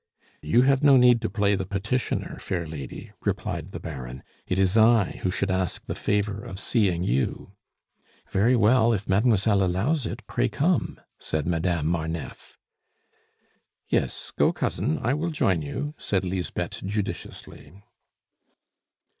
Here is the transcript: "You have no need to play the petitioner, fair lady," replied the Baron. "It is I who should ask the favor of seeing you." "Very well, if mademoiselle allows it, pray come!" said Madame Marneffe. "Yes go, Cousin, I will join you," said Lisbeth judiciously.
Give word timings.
"You 0.41 0.63
have 0.63 0.81
no 0.81 0.97
need 0.97 1.21
to 1.21 1.29
play 1.29 1.53
the 1.53 1.67
petitioner, 1.67 2.39
fair 2.39 2.65
lady," 2.65 3.11
replied 3.23 3.69
the 3.71 3.79
Baron. 3.79 4.23
"It 4.47 4.57
is 4.57 4.75
I 4.75 5.19
who 5.21 5.29
should 5.29 5.51
ask 5.51 5.85
the 5.85 5.93
favor 5.93 6.43
of 6.43 6.57
seeing 6.57 7.03
you." 7.03 7.51
"Very 8.31 8.55
well, 8.55 8.93
if 8.93 9.07
mademoiselle 9.07 9.61
allows 9.63 10.07
it, 10.07 10.25
pray 10.25 10.49
come!" 10.49 10.99
said 11.19 11.45
Madame 11.45 11.85
Marneffe. 11.85 12.57
"Yes 13.89 14.31
go, 14.35 14.51
Cousin, 14.51 14.97
I 15.03 15.13
will 15.13 15.29
join 15.29 15.61
you," 15.61 15.93
said 15.99 16.25
Lisbeth 16.25 16.83
judiciously. 16.83 17.83